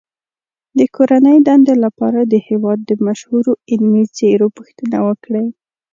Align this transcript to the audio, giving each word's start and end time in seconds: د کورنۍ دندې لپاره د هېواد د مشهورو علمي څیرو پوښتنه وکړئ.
د 0.77 0.79
کورنۍ 0.95 1.37
دندې 1.47 1.75
لپاره 1.85 2.19
د 2.23 2.33
هېواد 2.47 2.79
د 2.85 2.91
مشهورو 3.07 3.51
علمي 3.71 4.03
څیرو 4.17 4.47
پوښتنه 4.57 4.97
وکړئ. 5.07 5.47